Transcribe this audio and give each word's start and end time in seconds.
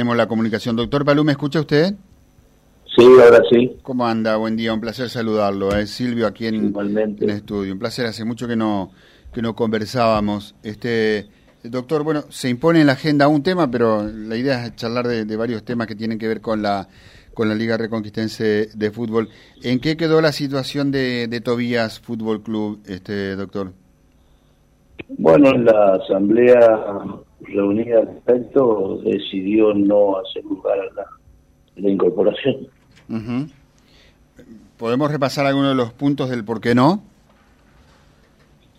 Tenemos 0.00 0.16
la 0.16 0.28
comunicación. 0.28 0.76
Doctor 0.76 1.04
Palú, 1.04 1.24
¿me 1.24 1.32
escucha 1.32 1.58
usted? 1.58 1.92
Sí, 2.96 3.04
ahora 3.20 3.42
sí. 3.50 3.78
¿Cómo 3.82 4.06
anda? 4.06 4.36
Buen 4.36 4.54
día, 4.56 4.72
un 4.72 4.80
placer 4.80 5.08
saludarlo. 5.08 5.74
Es 5.76 5.90
Silvio 5.90 6.28
aquí 6.28 6.46
en, 6.46 6.66
Igualmente. 6.66 7.24
en 7.24 7.30
el 7.30 7.36
estudio. 7.38 7.72
Un 7.72 7.80
placer, 7.80 8.06
hace 8.06 8.24
mucho 8.24 8.46
que 8.46 8.54
no, 8.54 8.92
que 9.34 9.42
no 9.42 9.56
conversábamos. 9.56 10.54
Este, 10.62 11.26
doctor, 11.64 12.04
bueno, 12.04 12.22
se 12.28 12.48
impone 12.48 12.80
en 12.80 12.86
la 12.86 12.92
agenda 12.92 13.26
un 13.26 13.42
tema, 13.42 13.68
pero 13.72 14.04
la 14.04 14.36
idea 14.36 14.66
es 14.66 14.76
charlar 14.76 15.08
de, 15.08 15.24
de 15.24 15.36
varios 15.36 15.64
temas 15.64 15.88
que 15.88 15.96
tienen 15.96 16.16
que 16.20 16.28
ver 16.28 16.40
con 16.40 16.62
la, 16.62 16.86
con 17.34 17.48
la 17.48 17.56
Liga 17.56 17.76
Reconquistense 17.76 18.68
de 18.72 18.90
Fútbol. 18.92 19.28
¿En 19.64 19.80
qué 19.80 19.96
quedó 19.96 20.20
la 20.20 20.30
situación 20.30 20.92
de, 20.92 21.26
de 21.26 21.40
Tobías 21.40 21.98
Fútbol 21.98 22.44
Club, 22.44 22.82
este 22.86 23.34
doctor? 23.34 23.72
Bueno, 25.08 25.50
la 25.54 25.94
asamblea 25.94 26.60
reunida 27.40 28.00
al 28.00 28.06
respecto 28.06 29.00
decidió 29.04 29.74
no 29.74 30.18
hacer 30.18 30.44
lugar 30.44 30.78
a 30.78 30.94
la, 30.94 31.06
la 31.76 31.90
incorporación. 31.90 32.66
¿Podemos 34.76 35.10
repasar 35.10 35.46
algunos 35.46 35.70
de 35.70 35.76
los 35.76 35.92
puntos 35.92 36.30
del 36.30 36.44
por 36.44 36.60
qué 36.60 36.74
no? 36.74 37.02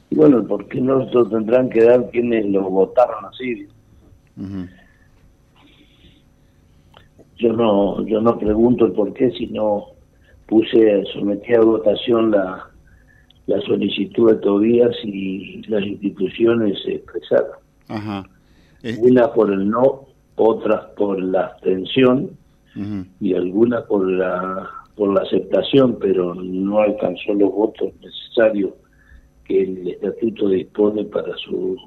Y 0.09 0.15
bueno, 0.15 0.45
¿por 0.45 0.67
qué 0.67 0.81
no 0.81 1.05
lo 1.05 1.29
tendrán 1.29 1.69
que 1.69 1.83
dar 1.83 2.09
quienes 2.09 2.45
lo 2.47 2.63
votaron 2.63 3.25
así? 3.25 3.67
Yo 7.37 7.53
no, 7.53 8.05
yo 8.05 8.21
no 8.21 8.37
pregunto 8.37 8.85
el 8.85 8.91
por 8.93 9.13
qué, 9.13 9.31
sino 9.31 9.87
puse, 10.47 11.03
sometí 11.13 11.53
a 11.53 11.61
votación 11.61 12.31
la, 12.31 12.69
la 13.45 13.61
solicitud 13.61 14.31
de 14.31 14.37
Tobías 14.37 14.95
y 15.03 15.61
las 15.67 15.83
instituciones 15.83 16.81
se 16.83 16.95
expresaron. 16.95 17.51
Ajá. 17.87 18.23
Eh, 18.83 18.97
Una 18.99 19.31
por 19.33 19.51
el 19.51 19.69
no, 19.69 20.07
otras 20.35 20.85
por 20.97 21.21
la 21.21 21.47
abstención 21.47 22.31
y 23.19 23.33
alguna 23.33 23.83
por 23.85 24.09
la 24.09 24.69
por 24.95 25.13
la 25.13 25.21
aceptación, 25.21 25.97
pero 25.99 26.33
no 26.35 26.79
alcanzó 26.79 27.33
los 27.33 27.51
votos 27.51 27.89
necesarios 28.01 28.71
que 29.45 29.63
el 29.63 29.87
estatuto 29.89 30.49
dispone 30.49 31.03
para 31.05 31.35
su 31.37 31.77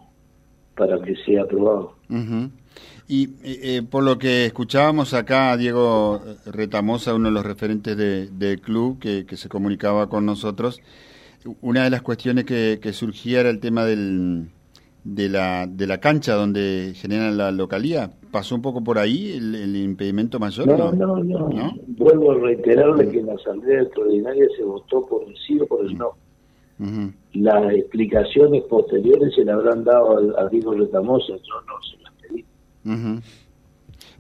para 0.75 1.01
que 1.03 1.15
sea 1.25 1.43
aprobado. 1.43 1.95
Y 3.09 3.25
eh, 3.43 3.61
eh, 3.77 3.83
por 3.89 4.03
lo 4.05 4.19
que 4.19 4.47
escuchábamos 4.47 5.13
acá, 5.15 5.55
Diego 5.57 6.21
Retamosa, 6.47 7.15
uno 7.15 7.29
de 7.29 7.35
los 7.35 7.45
referentes 7.45 7.97
de- 7.97 8.29
del 8.29 8.61
club 8.61 8.99
que, 8.99 9.25
que 9.27 9.37
se 9.37 9.49
comunicaba 9.51 10.09
con 10.09 10.25
nosotros, 10.27 10.81
una 11.61 11.85
de 11.85 11.91
las 11.91 12.01
cuestiones 12.03 12.45
que, 12.45 12.79
que 12.83 12.93
surgía 12.95 13.41
era 13.41 13.51
el 13.51 13.61
tema 13.61 13.85
del, 13.85 14.49
de, 15.05 15.29
la, 15.29 15.67
de 15.67 15.87
la 15.87 15.99
cancha 15.99 16.35
donde 16.35 16.93
generan 16.95 17.37
la 17.37 17.51
localía. 17.51 18.11
¿Pasó 18.31 18.55
un 18.55 18.63
poco 18.63 18.83
por 18.83 18.99
ahí 18.99 19.33
el, 19.33 19.55
el 19.55 19.77
impedimento 19.77 20.39
mayor? 20.39 20.67
No, 20.67 20.93
no, 20.93 21.19
no, 21.23 21.49
¿No? 21.49 21.75
Vuelvo 21.89 22.33
a 22.33 22.39
reiterarle 22.39 23.09
que 23.09 23.19
en 23.19 23.27
la 23.27 23.35
asamblea 23.35 23.83
extraordinaria 23.83 24.47
se 24.57 24.65
votó 24.65 25.07
por 25.07 25.25
el 25.25 25.37
sí 25.37 25.59
o 25.61 25.67
por 25.67 25.85
el 25.85 25.97
no. 25.97 26.13
Ujú. 26.79 27.13
Las 27.35 27.75
explicaciones 27.75 28.63
posteriores 28.65 29.35
se 29.35 29.45
le 29.45 29.53
habrán 29.53 29.85
dado 29.85 30.37
a, 30.39 30.43
a 30.43 30.49
Diego 30.49 30.73
Retamosa, 30.73 31.35
yo 31.35 31.61
no 31.67 31.75
se 31.83 32.03
las 32.03 32.13
pedí. 32.15 32.45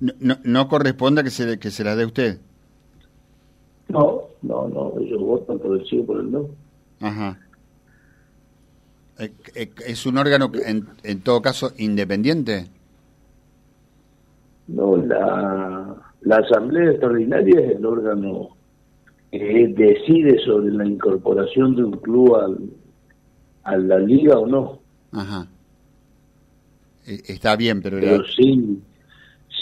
No, 0.00 0.12
no, 0.20 0.36
no 0.44 0.68
corresponde 0.68 1.24
que 1.24 1.30
se, 1.30 1.58
que 1.58 1.70
se 1.70 1.84
las 1.84 1.96
dé 1.96 2.04
usted. 2.04 2.38
No, 3.88 4.22
no, 4.42 4.68
no, 4.68 4.92
ellos 5.00 5.20
votan 5.20 5.58
por 5.58 5.78
el 5.78 5.86
sí 5.86 5.98
o 5.98 6.06
por 6.06 6.20
el 6.20 6.30
no. 6.30 6.46
Ajá. 7.00 7.38
Eh, 9.18 9.32
eh, 9.54 9.70
¿Es 9.86 10.06
un 10.06 10.18
órgano, 10.18 10.50
en, 10.64 10.86
en 11.02 11.20
todo 11.20 11.42
caso, 11.42 11.72
independiente? 11.78 12.66
No, 14.68 14.96
la, 14.96 15.96
la 16.22 16.36
Asamblea 16.36 16.90
Extraordinaria 16.92 17.60
es 17.60 17.76
el 17.76 17.84
órgano 17.86 18.50
que 19.30 19.68
decide 19.76 20.38
sobre 20.44 20.70
la 20.72 20.86
incorporación 20.86 21.74
de 21.76 21.84
un 21.84 21.92
club 21.92 22.36
al, 22.36 22.58
a 23.64 23.76
la 23.76 23.98
liga 23.98 24.38
o 24.38 24.46
no, 24.46 24.80
Ajá. 25.12 25.46
Eh, 27.06 27.20
Está 27.26 27.56
bien, 27.56 27.82
pero... 27.82 27.98
pero 28.00 28.18
la- 28.18 28.24
sin, 28.36 28.82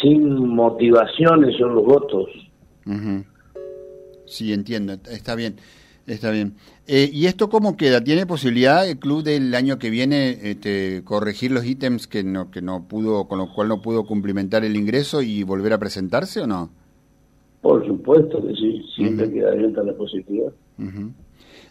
sin 0.01 0.49
motivaciones 0.49 1.57
son 1.57 1.75
los 1.75 1.85
votos. 1.85 2.29
Ujú. 2.87 3.25
Sí, 4.27 4.53
entiendo, 4.53 4.93
está 5.11 5.35
bien, 5.35 5.57
está 6.07 6.31
bien. 6.31 6.55
Eh, 6.87 7.09
¿Y 7.13 7.27
esto 7.27 7.49
cómo 7.49 7.77
queda? 7.77 8.03
¿Tiene 8.03 8.27
posibilidad 8.27 8.89
el 8.89 8.99
club 8.99 9.23
del 9.23 9.55
año 9.55 9.79
que 9.79 9.91
viene 9.91 10.39
este, 10.43 11.03
corregir 11.05 11.53
los 11.53 11.65
ítems 11.65 12.07
que 12.07 12.25
no, 12.25 12.51
que 12.51 12.63
no 12.63 12.89
pudo, 12.89 13.29
con 13.29 13.39
lo 13.39 13.53
cual 13.53 13.69
no 13.69 13.81
pudo 13.83 14.05
cumplimentar 14.05 14.65
el 14.65 14.77
ingreso 14.77 15.23
y 15.23 15.43
volver 15.43 15.73
a 15.73 15.79
presentarse 15.79 16.41
o 16.41 16.47
no? 16.47 16.71
Por 17.63 17.87
supuesto 17.87 18.43
que 18.47 18.55
sí, 18.55 18.83
siempre 18.97 19.27
Ujú. 19.27 19.35
queda 19.35 19.53
abierta 19.53 19.83
la 19.83 19.93
posibilidad. 19.95 20.53
Ujú. 20.79 21.13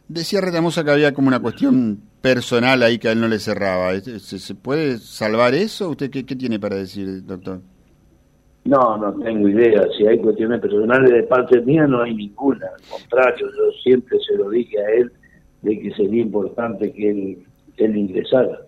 Decía 0.08 0.42
Retamosa 0.42 0.84
que 0.84 0.92
había 0.92 1.14
como 1.14 1.28
una 1.28 1.40
cuestión 1.40 2.00
personal 2.22 2.82
ahí 2.84 2.98
que 2.98 3.10
a 3.10 3.12
él 3.12 3.22
no 3.22 3.28
le 3.28 3.40
cerraba. 3.40 4.00
¿Se, 4.00 4.20
se 4.20 4.56
puede 4.56 4.98
salvar 4.98 5.54
eso? 5.54 5.90
¿Usted 5.90 6.10
qué, 6.10 6.26
qué 6.26 6.36
tiene 6.36 6.60
para 6.60 6.76
decir, 6.78 7.26
doctor? 7.26 7.62
No, 8.70 8.98
no 8.98 9.14
tengo 9.24 9.48
idea. 9.50 9.84
Si 9.98 10.06
hay 10.06 10.20
cuestiones 10.20 10.62
personales 10.62 11.12
de 11.12 11.24
parte 11.24 11.60
mía, 11.62 11.88
no 11.88 12.04
hay 12.04 12.14
ninguna. 12.16 12.68
Al 12.68 12.84
contrario, 13.00 13.48
yo 13.48 13.72
siempre 13.84 14.18
se 14.20 14.36
lo 14.36 14.50
dije 14.50 14.78
a 14.80 14.90
él 15.00 15.12
de 15.64 15.80
que 15.80 15.92
sería 15.96 16.22
importante 16.22 16.92
que 16.94 17.10
él, 17.10 17.38
él 17.78 17.98
ingresara. 17.98 18.60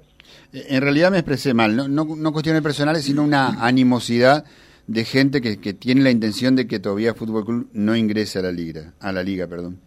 Eh, 0.54 0.64
En 0.70 0.82
realidad 0.82 1.12
me 1.12 1.18
expresé 1.18 1.54
mal, 1.54 1.76
no, 1.76 1.88
no, 1.88 2.06
no 2.16 2.32
cuestiones 2.34 2.62
personales, 2.64 3.04
sino 3.04 3.24
una 3.24 3.64
animosidad 3.66 4.44
de 4.88 5.04
gente 5.06 5.40
que, 5.42 5.58
que 5.60 5.74
tiene 5.74 6.02
la 6.02 6.12
intención 6.12 6.56
de 6.56 6.68
que 6.68 6.80
todavía 6.80 7.14
Fútbol 7.14 7.46
Club 7.46 7.68
no 7.74 7.96
ingrese 7.96 8.40
a 8.40 8.42
la 8.42 8.52
liga, 8.52 8.94
a 9.00 9.12
la 9.12 9.22
liga, 9.24 9.46
perdón. 9.48 9.78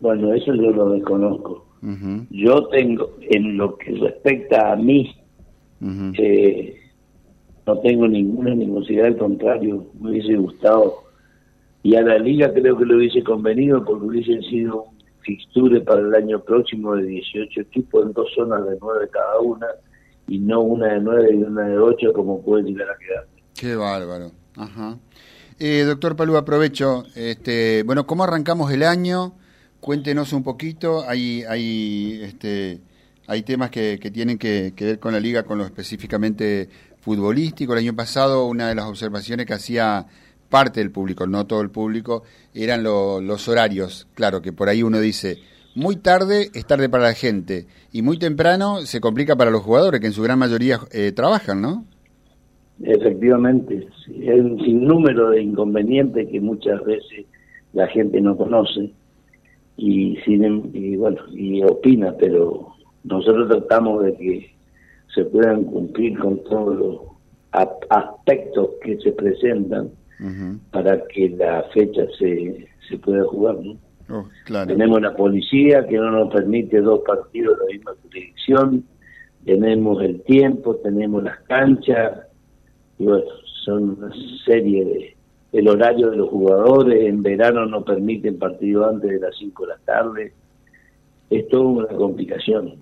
Bueno, 0.00 0.32
eso 0.34 0.54
yo 0.54 0.70
lo 0.70 0.90
desconozco. 0.90 1.66
Ujú, 1.82 2.26
Yo 2.30 2.66
tengo, 2.68 3.16
en 3.20 3.56
lo 3.56 3.76
que 3.76 3.92
respecta 3.92 4.72
a 4.72 4.76
mí, 4.76 5.14
ujú. 5.80 6.12
eh, 6.18 6.76
no 7.66 7.78
tengo 7.78 8.08
ninguna 8.08 8.52
animosidad, 8.52 9.06
al 9.06 9.16
contrario, 9.16 9.86
me 10.00 10.10
hubiese 10.10 10.34
gustado. 10.36 11.04
Y 11.82 11.94
a 11.96 12.02
la 12.02 12.18
liga 12.18 12.52
creo 12.52 12.76
que 12.76 12.84
lo 12.84 12.96
hubiese 12.96 13.22
convenido 13.22 13.84
porque 13.84 14.06
hubiesen 14.06 14.42
sido 14.42 14.84
un 14.84 14.98
fixture 15.20 15.80
para 15.80 16.00
el 16.00 16.14
año 16.14 16.42
próximo 16.42 16.94
de 16.96 17.04
18 17.04 17.60
equipos 17.60 18.06
en 18.06 18.12
dos 18.12 18.28
zonas 18.34 18.64
de 18.66 18.76
nueve 18.80 19.08
cada 19.10 19.40
una 19.40 19.66
y 20.28 20.38
no 20.38 20.60
una 20.60 20.94
de 20.94 21.00
nueve 21.00 21.34
y 21.34 21.42
una 21.42 21.68
de 21.68 21.78
ocho 21.78 22.12
como 22.12 22.42
puede 22.42 22.64
llegar 22.64 22.88
a 22.90 22.98
quedar. 22.98 23.26
Qué 23.54 23.76
bárbaro. 23.76 24.32
Ajá. 24.56 24.98
Eh, 25.58 25.84
doctor 25.86 26.16
Palú, 26.16 26.36
aprovecho. 26.36 27.04
Este, 27.14 27.82
bueno, 27.84 28.06
¿cómo 28.06 28.24
arrancamos 28.24 28.72
el 28.72 28.82
año? 28.82 29.34
Cuéntenos 29.80 30.32
un 30.32 30.42
poquito. 30.42 31.04
Hay, 31.08 31.44
hay, 31.48 32.20
este, 32.22 32.80
hay 33.26 33.42
temas 33.42 33.70
que, 33.70 33.98
que 34.00 34.10
tienen 34.10 34.38
que, 34.38 34.72
que 34.74 34.84
ver 34.84 34.98
con 34.98 35.12
la 35.12 35.20
liga, 35.20 35.44
con 35.44 35.58
lo 35.58 35.64
específicamente 35.64 36.68
futbolístico. 37.02 37.74
El 37.74 37.80
año 37.80 37.94
pasado, 37.94 38.46
una 38.46 38.68
de 38.68 38.74
las 38.74 38.86
observaciones 38.86 39.44
que 39.44 39.52
hacía 39.52 40.06
parte 40.48 40.80
del 40.80 40.90
público, 40.90 41.26
no 41.26 41.46
todo 41.46 41.60
el 41.60 41.70
público, 41.70 42.22
eran 42.54 42.82
lo- 42.82 43.20
los 43.20 43.46
horarios. 43.48 44.08
Claro, 44.14 44.40
que 44.40 44.52
por 44.52 44.68
ahí 44.68 44.82
uno 44.82 44.98
dice, 45.00 45.38
muy 45.74 45.96
tarde 45.96 46.50
es 46.54 46.66
tarde 46.66 46.88
para 46.88 47.04
la 47.04 47.14
gente 47.14 47.66
y 47.92 48.02
muy 48.02 48.18
temprano 48.18 48.80
se 48.82 49.00
complica 49.00 49.36
para 49.36 49.50
los 49.50 49.62
jugadores, 49.62 50.00
que 50.00 50.06
en 50.08 50.12
su 50.12 50.22
gran 50.22 50.38
mayoría 50.38 50.78
eh, 50.92 51.12
trabajan, 51.12 51.60
¿no? 51.62 51.84
Efectivamente, 52.82 53.86
hay 54.08 54.40
un 54.40 54.58
sinnúmero 54.64 55.30
de 55.30 55.42
inconvenientes 55.42 56.28
que 56.28 56.40
muchas 56.40 56.82
veces 56.84 57.26
la 57.72 57.86
gente 57.88 58.20
no 58.20 58.36
conoce 58.36 58.90
y, 59.76 60.18
em- 60.26 60.70
y 60.74 60.96
bueno 60.96 61.20
y 61.32 61.62
opina, 61.62 62.14
pero 62.18 62.74
nosotros 63.04 63.48
tratamos 63.48 64.04
de 64.04 64.14
que 64.16 64.51
se 65.14 65.24
puedan 65.24 65.64
cumplir 65.64 66.18
con 66.18 66.42
todos 66.44 66.76
los 66.76 67.00
aspectos 67.90 68.70
que 68.82 68.98
se 68.98 69.12
presentan 69.12 69.90
para 70.70 71.02
que 71.08 71.30
la 71.30 71.64
fecha 71.74 72.02
se, 72.18 72.68
se 72.88 72.98
pueda 72.98 73.24
jugar. 73.24 73.56
¿no? 73.56 73.76
Oh, 74.08 74.28
claro. 74.44 74.68
Tenemos 74.68 75.02
la 75.02 75.14
policía 75.14 75.86
que 75.86 75.96
no 75.96 76.10
nos 76.10 76.32
permite 76.32 76.80
dos 76.80 77.00
partidos 77.06 77.58
de 77.58 77.64
la 77.64 77.72
misma 77.72 77.92
jurisdicción, 78.02 78.84
tenemos 79.44 80.02
el 80.02 80.22
tiempo, 80.22 80.76
tenemos 80.76 81.22
las 81.24 81.40
canchas, 81.40 82.26
y 82.98 83.04
bueno, 83.04 83.24
son 83.64 83.98
una 83.98 84.12
serie 84.44 84.84
de... 84.84 85.16
El 85.52 85.68
horario 85.68 86.10
de 86.10 86.16
los 86.16 86.30
jugadores, 86.30 87.04
en 87.04 87.20
verano 87.22 87.66
no 87.66 87.84
permiten 87.84 88.38
partido 88.38 88.88
antes 88.88 89.10
de 89.10 89.20
las 89.20 89.36
5 89.36 89.66
de 89.66 89.68
la 89.68 89.78
tarde, 89.84 90.32
es 91.28 91.48
toda 91.48 91.64
una 91.64 91.88
complicación. 91.88 92.76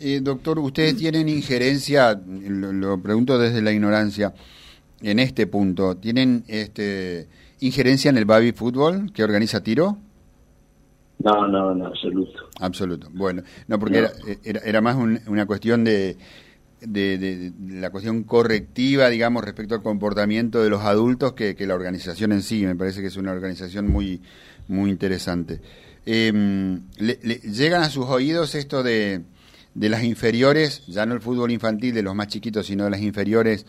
Eh, 0.00 0.20
doctor, 0.22 0.58
¿ustedes 0.60 0.96
tienen 0.96 1.28
injerencia, 1.28 2.20
lo, 2.26 2.72
lo 2.72 3.02
pregunto 3.02 3.38
desde 3.38 3.60
la 3.62 3.72
ignorancia, 3.72 4.32
en 5.00 5.18
este 5.18 5.46
punto, 5.46 5.96
¿tienen 5.96 6.44
este, 6.46 7.28
injerencia 7.60 8.08
en 8.08 8.18
el 8.18 8.24
baby 8.24 8.52
fútbol 8.52 9.12
que 9.12 9.24
organiza 9.24 9.62
Tiro? 9.62 9.98
No, 11.18 11.48
no, 11.48 11.72
en 11.72 11.82
absoluto. 11.82 12.48
Absoluto. 12.60 13.08
Bueno, 13.12 13.42
no, 13.66 13.78
porque 13.78 14.00
No. 14.02 14.06
Era, 14.06 14.38
era, 14.44 14.60
era 14.60 14.80
más 14.80 14.96
un- 14.96 15.20
una 15.26 15.46
cuestión 15.46 15.82
de 15.84 16.16
de, 16.80 17.52
la 17.68 17.90
cuestión 17.90 18.22
correctiva, 18.24 19.08
digamos, 19.08 19.44
respecto 19.44 19.74
al 19.74 19.82
comportamiento 19.82 20.62
de 20.62 20.70
los 20.70 20.82
adultos 20.82 21.32
que, 21.32 21.54
la 21.66 21.74
organización 21.74 22.32
en 22.32 22.42
sí. 22.42 22.64
Me 22.64 22.76
parece 22.76 23.00
que 23.00 23.08
es 23.08 23.16
una 23.16 23.32
organización 23.32 23.88
muy, 23.90 24.20
muy 24.68 24.90
interesante. 24.90 25.60
Em, 26.10 26.88
¿Llegan 26.96 27.82
a 27.82 27.90
sus 27.90 28.06
oídos 28.06 28.54
esto 28.54 28.82
de, 28.82 29.20
de 29.74 29.88
las 29.90 30.04
inferiores, 30.04 30.86
ya 30.86 31.04
no 31.04 31.12
el 31.12 31.20
fútbol 31.20 31.50
infantil 31.50 31.94
de 31.94 32.02
los 32.02 32.14
más 32.14 32.28
chiquitos, 32.28 32.64
sino 32.64 32.84
de 32.84 32.90
las 32.90 33.02
inferiores? 33.02 33.66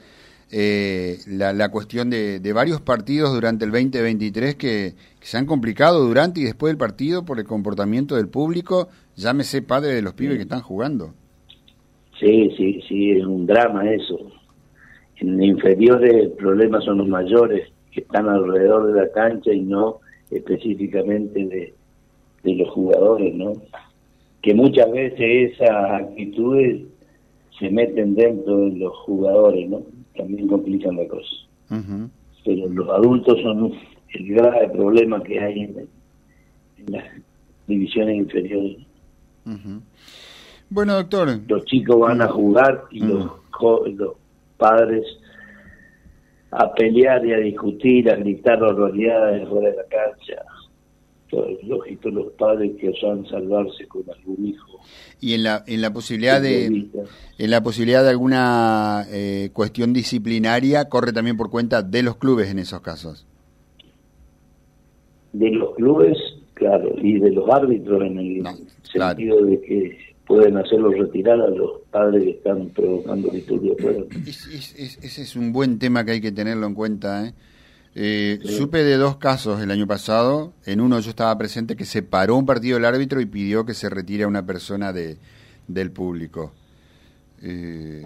Eh, 0.49 1.17
la, 1.27 1.69
cuestión 1.69 2.09
de, 2.09 2.39
varios 2.53 2.79
partidos 2.79 3.33
durante 3.33 3.65
el 3.65 3.71
2023 3.71 4.55
que, 4.55 4.93
que, 5.19 5.25
se 5.25 5.37
han 5.37 5.45
complicado 5.45 5.99
durante 5.99 6.39
y 6.39 6.45
después 6.45 6.71
del 6.71 6.77
partido 6.77 7.25
por 7.25 7.39
el 7.39 7.45
comportamiento 7.45 8.15
del 8.15 8.29
público, 8.29 8.87
llámese 9.17 9.61
padre 9.61 9.89
de 9.89 10.01
los 10.01 10.13
pibes 10.13 10.37
que 10.37 10.43
están 10.43 10.61
jugando. 10.61 11.13
Sí, 12.21 12.51
sí, 12.55 12.81
sí, 12.87 13.11
es 13.11 13.25
un 13.25 13.45
drama 13.47 13.91
eso. 13.91 14.17
En 15.17 15.43
inferiores 15.43 16.13
el 16.13 16.31
problema 16.31 16.79
son 16.79 16.99
los 16.99 17.07
mayores 17.09 17.69
que 17.91 17.99
están 17.99 18.29
alrededor 18.29 18.93
de 18.93 19.01
la 19.01 19.11
cancha 19.11 19.51
y 19.51 19.59
no 19.59 19.99
específicamente 20.31 21.45
de, 21.45 21.73
de 22.43 22.55
los 22.55 22.69
jugadores, 22.69 23.33
¿no? 23.35 23.53
Que 24.41 24.53
muchas 24.53 24.91
veces 24.91 25.53
esas 25.53 25.91
actitudes 26.01 26.81
se 27.59 27.69
meten 27.69 28.15
dentro 28.15 28.57
de 28.57 28.77
los 28.77 28.95
jugadores, 28.99 29.69
¿no? 29.69 29.81
También 30.15 30.47
complican 30.47 30.95
la 30.95 31.07
cosa. 31.07 31.35
Pero 32.45 32.67
los 32.69 32.89
adultos 32.89 33.39
son 33.41 33.73
el 34.13 34.33
grave 34.33 34.69
problema 34.69 35.21
que 35.21 35.39
hay 35.39 35.61
en, 35.61 35.87
las 36.87 37.03
divisiones 37.67 38.15
inferiores. 38.15 38.77
Bueno, 40.69 40.95
doctor. 40.95 41.39
Los 41.47 41.65
chicos 41.65 41.99
van 41.99 42.21
a 42.21 42.27
jugar 42.27 42.85
y 42.91 42.99
los, 42.99 43.31
los 43.61 44.15
padres 44.57 45.05
a 46.51 46.73
pelear 46.73 47.25
y 47.25 47.33
a 47.33 47.37
discutir, 47.37 48.09
a 48.09 48.15
gritar 48.15 48.59
barbaridades 48.59 49.47
fuera 49.47 49.69
de 49.69 49.75
la 49.75 49.83
cancha. 49.83 50.43
Es 51.31 51.63
lógico 51.63 52.09
los 52.09 52.31
padres 52.33 52.71
que 52.79 52.89
osan 52.89 53.25
salvarse 53.27 53.87
con 53.87 54.03
algún 54.09 54.47
hijo. 54.47 54.79
Y 55.21 55.33
en 55.33 55.43
la, 55.43 55.63
en 55.67 55.81
la 55.81 55.93
posibilidad 55.93 56.41
de 56.41 56.65
en 56.65 57.51
la 57.51 57.61
posibilidad 57.61 58.03
de 58.03 58.09
alguna 58.09 59.05
eh, 59.11 59.49
cuestión 59.53 59.93
disciplinaria 59.93 60.89
corre 60.89 61.13
también 61.13 61.37
por 61.37 61.49
cuenta 61.49 61.83
de 61.83 62.03
los 62.03 62.17
clubes 62.17 62.49
en 62.49 62.59
esos 62.59 62.81
casos. 62.81 63.27
De 65.33 65.51
los 65.51 65.75
clubes, 65.75 66.17
claro, 66.55 66.95
y 66.97 67.19
de 67.19 67.31
los 67.31 67.47
árbitros 67.49 68.01
en 68.01 68.17
el 68.17 68.43
sentido 68.91 69.45
de 69.45 69.61
que 69.61 69.97
pueden 70.25 70.57
hacerlo 70.57 70.91
retirar 70.91 71.39
a 71.41 71.49
los 71.49 71.81
padres 71.91 72.23
que 72.23 72.29
están 72.31 72.69
provocando 72.69 73.29
disturbios. 73.29 73.77
ese 74.25 75.21
es 75.21 75.35
un 75.35 75.51
buen 75.51 75.77
tema 75.77 76.03
que 76.05 76.11
hay 76.11 76.21
que 76.21 76.31
tenerlo 76.31 76.65
en 76.65 76.73
cuenta. 76.73 77.27
¿eh? 77.27 77.33
Eh, 77.95 78.39
Supe 78.43 78.83
de 78.83 78.97
dos 78.97 79.17
casos 79.17 79.61
el 79.61 79.71
año 79.71 79.87
pasado. 79.87 80.53
En 80.65 80.81
uno 80.81 80.99
yo 80.99 81.09
estaba 81.09 81.37
presente 81.37 81.75
que 81.75 81.85
se 81.85 82.03
paró 82.03 82.35
un 82.35 82.45
partido 82.45 82.77
el 82.77 82.85
árbitro 82.85 83.19
y 83.19 83.25
pidió 83.25 83.65
que 83.65 83.73
se 83.73 83.89
retire 83.89 84.23
a 84.23 84.27
una 84.27 84.45
persona 84.45 84.93
de, 84.93 85.17
del 85.67 85.91
público. 85.91 86.51
Eh, 87.41 88.05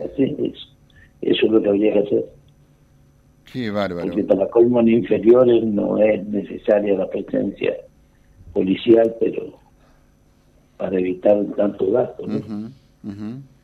eso 1.21 1.45
es 1.45 1.51
lo 1.51 1.61
que 1.61 1.69
habría 1.69 1.93
que 1.93 1.99
hacer. 1.99 2.25
Qué 3.51 3.69
bárbaro. 3.69 4.07
Porque 4.07 4.23
para 4.23 4.47
colmos 4.49 4.87
inferiores 4.87 5.63
no 5.63 5.97
es 5.97 6.25
necesaria 6.27 6.95
la 6.95 7.09
presencia 7.09 7.75
policial, 8.53 9.15
pero 9.19 9.59
para 10.77 10.99
evitar 10.99 11.43
tanto 11.55 11.91
gasto. 11.91 12.25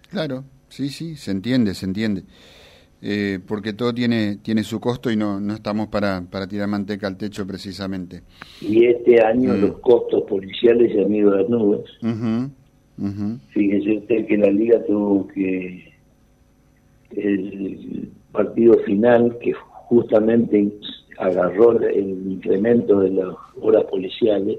Claro, 0.10 0.44
sí, 0.69 0.89
sí, 0.89 1.16
se 1.16 1.31
entiende, 1.31 1.74
se 1.74 1.86
entiende. 1.86 2.24
Eh, 3.01 3.39
porque 3.47 3.71
todo 3.71 3.93
tiene 3.93 4.39
tiene 4.41 4.63
su 4.63 4.81
costo 4.81 5.09
y 5.09 5.15
no, 5.15 5.39
no 5.39 5.53
estamos 5.53 5.87
para, 5.87 6.21
para 6.29 6.47
tirar 6.47 6.67
manteca 6.67 7.07
al 7.07 7.17
techo 7.17 7.47
precisamente. 7.47 8.23
Y 8.61 8.85
este 8.85 9.23
año 9.23 9.53
mm. 9.53 9.61
los 9.61 9.79
costos 9.79 10.23
policiales 10.23 10.91
se 10.91 11.05
han 11.05 11.15
ido 11.15 11.33
a 11.33 11.37
las 11.37 11.49
nubes. 11.49 11.85
Fíjese 13.51 13.97
usted 13.99 14.27
que 14.27 14.37
la 14.37 14.51
liga 14.51 14.83
tuvo 14.85 15.27
que 15.29 15.93
el 17.11 18.11
partido 18.33 18.77
final 18.79 19.37
que 19.39 19.53
justamente 19.53 20.71
agarró 21.17 21.79
el 21.81 22.31
incremento 22.31 22.99
de 22.99 23.11
las 23.11 23.35
horas 23.61 23.85
policiales 23.85 24.57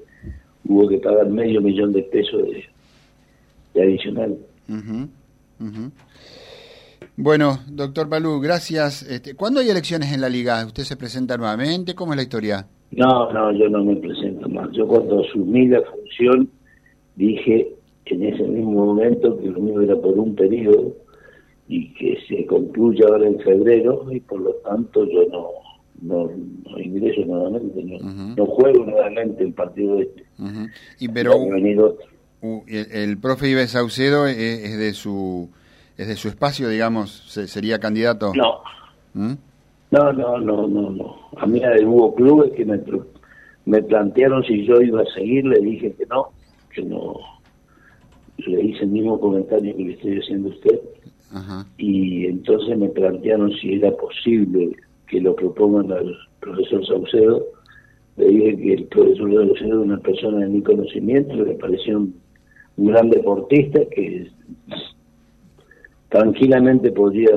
hubo 0.65 0.89
que 0.89 0.99
pagar 0.99 1.29
medio 1.29 1.61
millón 1.61 1.93
de 1.93 2.03
pesos 2.03 2.43
de, 3.75 3.83
adicional. 3.83 4.39
Bueno, 7.23 7.59
doctor 7.69 8.09
Balú, 8.09 8.41
gracias. 8.41 9.03
Este, 9.03 9.35
¿Cuándo 9.35 9.61
hay 9.61 9.69
elecciones 9.69 10.11
en 10.13 10.23
la 10.23 10.31
liga? 10.31 10.65
¿Usted 10.65 10.85
se 10.85 10.97
presenta 10.97 11.37
nuevamente? 11.37 11.95
¿Cómo 11.95 12.15
es 12.15 12.17
la 12.17 12.23
historia? 12.23 12.67
No, 12.93 13.31
no, 13.31 13.53
yo 13.53 13.69
no 13.69 13.85
me 13.85 13.97
presento 13.97 14.49
más. 14.49 14.71
Yo 14.73 14.87
cuando 14.89 15.23
asumí 15.23 15.67
la 15.67 15.83
función 15.83 16.49
dije 17.17 17.75
en 18.07 18.25
ese 18.25 18.43
mismo 18.45 18.87
momento 18.87 19.39
que 19.39 19.49
lo 19.49 19.61
mío 19.61 19.83
era 19.83 19.97
por 19.97 20.19
un 20.19 20.35
periodo 20.35 20.97
y 21.69 21.93
que 21.93 22.19
se 22.27 22.47
concluye 22.47 23.05
ahora 23.05 23.27
en 23.27 23.39
febrero 23.41 24.07
y 24.11 24.21
por 24.21 24.41
lo 24.41 24.53
tanto 24.65 25.05
yo 25.05 25.27
no 25.31 25.51
no, 26.01 26.31
ingreso 26.79 27.21
nuevamente, 27.27 27.83
no, 27.83 28.47
juego 28.47 28.87
nuevamente 28.87 29.45
el 29.45 29.53
partido 29.53 30.01
este. 30.01 30.25
y 30.99 31.09
pero 31.09 31.35
el, 32.67 33.19
profe 33.19 33.51
Ives 33.51 33.73
Saucedo 33.73 34.27
es, 34.27 34.79
de 34.79 34.95
su 34.95 35.51
es 36.01 36.09
de 36.09 36.17
su 36.17 36.29
espacio, 36.29 36.69
digamos, 36.69 37.11
sería 37.29 37.79
candidato. 37.79 38.33
No. 38.35 38.63
¿Mm? 39.13 39.35
No, 39.91 40.13
no, 40.15 40.39
no, 40.39 40.67
no, 40.67 40.91
no. 40.91 41.17
A 41.37 41.47
mí 41.47 41.61
hubo 41.85 42.15
clubes 42.15 42.53
que 42.53 42.65
me, 42.65 42.81
me 43.67 43.83
plantearon 43.83 44.43
si 44.45 44.65
yo 44.65 44.81
iba 44.81 45.03
a 45.03 45.15
seguir, 45.15 45.45
le 45.45 45.61
dije 45.61 45.93
que 45.93 46.07
no, 46.07 46.29
que 46.75 46.83
no. 46.83 47.19
Le 48.39 48.63
hice 48.63 48.85
el 48.85 48.91
mismo 48.91 49.21
comentario 49.21 49.77
que 49.77 49.85
le 49.85 49.93
estoy 49.93 50.19
haciendo 50.21 50.49
a 50.49 50.53
usted. 50.53 50.81
Y 51.77 52.27
entonces 52.27 52.79
me 52.79 52.89
plantearon 52.89 53.53
si 53.61 53.75
era 53.75 53.91
posible 53.93 54.75
que 55.07 55.21
lo 55.21 55.37
propongan 55.37 55.93
al 55.93 56.17
profesor 56.41 56.87
Saucedo. 56.87 57.45
Le 58.17 58.27
dije 58.27 58.57
que 58.57 58.75
el 58.75 58.85
profesor 58.85 59.35
Saucedo 59.35 59.83
es 59.83 59.87
una 59.87 59.99
persona 59.99 60.39
de 60.39 60.49
mi 60.49 60.63
conocimiento, 60.63 61.35
le 61.35 61.55
pareció 61.57 61.99
un, 61.99 62.15
gran 62.79 63.11
deportista 63.11 63.81
que 63.95 64.31
tranquilamente 66.11 66.93
podría 66.93 67.31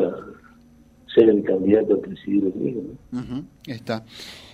ser 1.13 1.29
el 1.29 1.43
candidato 1.43 1.95
a 1.95 2.01
presidir 2.01 2.51
el 2.53 2.61
mío. 2.61 2.81
Está. 3.65 4.03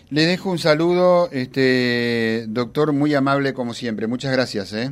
Le 0.09 0.25
dejo 0.25 0.51
un 0.51 0.57
saludo, 0.57 1.29
este 1.31 2.45
doctor, 2.47 2.93
muy 2.93 3.13
amable 3.13 3.53
como 3.53 3.73
siempre. 3.73 4.07
Muchas 4.07 4.31
gracias. 4.31 4.73
¿eh? 4.73 4.91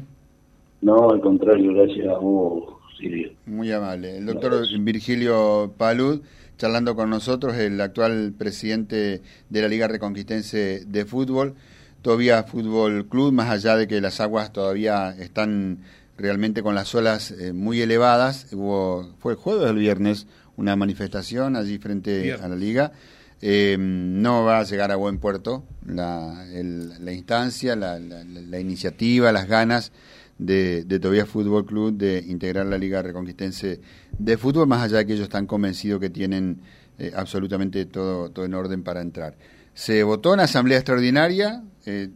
No, 0.81 1.09
al 1.09 1.21
contrario, 1.21 1.73
gracias 1.73 2.07
a 2.07 2.17
vos, 2.17 2.63
Silvio. 2.99 3.31
Muy 3.45 3.71
amable. 3.71 4.17
El 4.17 4.25
doctor 4.25 4.65
Virgilio 4.79 5.73
Palud 5.77 6.21
charlando 6.57 6.95
con 6.95 7.09
nosotros 7.09 7.55
el 7.57 7.79
actual 7.79 8.33
presidente 8.37 9.21
de 9.49 9.61
la 9.61 9.67
Liga 9.67 9.87
Reconquistense 9.87 10.83
de 10.85 11.05
Fútbol, 11.05 11.53
todavía 12.01 12.43
Fútbol 12.43 13.07
Club, 13.07 13.31
más 13.31 13.49
allá 13.49 13.75
de 13.77 13.87
que 13.87 14.01
las 14.01 14.19
aguas 14.19 14.51
todavía 14.51 15.11
están 15.19 15.79
realmente 16.17 16.61
con 16.63 16.75
las 16.75 16.93
olas 16.95 17.31
eh, 17.31 17.53
muy 17.53 17.81
elevadas. 17.81 18.47
Hubo, 18.51 19.15
fue 19.19 19.33
el 19.33 19.37
jueves 19.37 19.65
o 19.65 19.69
el 19.69 19.77
viernes 19.77 20.27
una 20.55 20.75
manifestación 20.75 21.55
allí 21.55 21.77
frente 21.77 22.33
a 22.33 22.47
la 22.47 22.55
liga. 22.55 22.91
Eh, 23.39 23.77
no 23.79 24.43
va 24.43 24.59
a 24.59 24.63
llegar 24.63 24.91
a 24.91 24.95
buen 24.95 25.19
puerto 25.19 25.63
la, 25.85 26.43
la 26.51 27.13
instancia, 27.13 27.75
la, 27.75 27.99
la, 27.99 28.59
iniciativa, 28.59 29.31
las 29.31 29.47
ganas 29.47 29.91
de, 30.39 30.83
de 30.85 30.99
Todavía 30.99 31.27
Fútbol 31.27 31.65
Club 31.65 31.95
de 31.95 32.23
integrar 32.27 32.65
la 32.65 32.79
Liga 32.79 33.03
Reconquistense 33.03 33.79
de 34.17 34.37
Fútbol, 34.37 34.67
más 34.67 34.81
allá 34.81 34.97
de 34.97 35.05
que 35.05 35.13
ellos 35.13 35.25
están 35.25 35.45
convencidos 35.45 35.99
que 35.99 36.09
tienen 36.09 36.61
eh, 36.97 37.11
absolutamente 37.15 37.85
todo, 37.85 38.31
todo 38.31 38.45
en 38.45 38.55
orden 38.55 38.83
para 38.83 39.01
entrar. 39.01 39.35
Se 39.75 40.01
votó 40.01 40.33
en 40.33 40.39
asamblea 40.39 40.79
extraordinaria, 40.79 41.63
eh, 41.85 42.09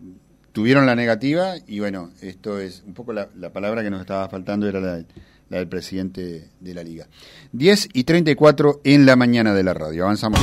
tuvieron 0.52 0.86
la 0.86 0.96
negativa 0.96 1.56
y 1.68 1.80
bueno, 1.80 2.12
esto 2.22 2.60
es 2.60 2.84
un 2.86 2.94
poco 2.94 3.14
la, 3.14 3.30
la 3.38 3.52
palabra 3.52 3.84
que 3.84 3.90
nos 3.90 4.02
estaba 4.02 4.28
faltando, 4.30 4.68
era 4.68 4.80
la, 4.80 5.04
la, 5.50 5.58
del 5.58 5.68
presidente 5.68 6.50
de 6.60 6.74
la 6.74 6.84
liga. 6.84 7.08
10 7.52 7.90
y 7.94 8.04
34 8.04 8.82
en 8.84 9.06
la 9.06 9.16
mañana 9.16 9.54
de 9.54 9.64
la 9.64 9.74
radio. 9.74 10.04
Avanzamos 10.04 10.40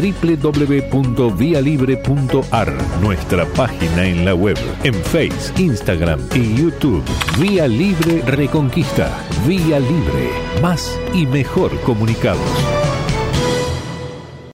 www.vialibre.ar, 0.00 3.00
nuestra 3.00 3.46
página 3.46 4.06
en 4.06 4.24
la 4.24 4.34
web, 4.34 4.56
en 4.84 4.94
Face, 4.94 5.52
Instagram 5.60 6.20
y 6.34 6.54
YouTube. 6.54 7.02
Vía 7.40 7.66
Libre 7.66 8.22
Reconquista. 8.22 9.10
Vía 9.46 9.80
Libre. 9.80 10.30
Más 10.62 10.96
y 11.12 11.26
mejor 11.26 11.78
comunicados. 11.80 12.87